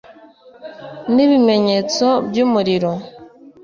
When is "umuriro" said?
2.45-2.91